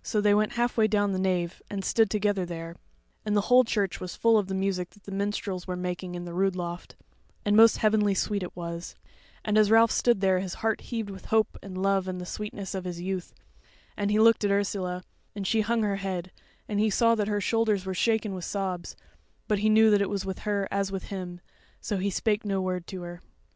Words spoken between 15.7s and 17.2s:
her head, and he saw